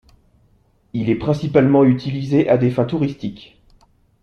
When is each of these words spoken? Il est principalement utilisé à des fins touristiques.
Il 0.93 1.11
est 1.11 1.15
principalement 1.19 1.83
utilisé 1.83 2.49
à 2.49 2.57
des 2.57 2.71
fins 2.71 2.85
touristiques. 2.85 3.61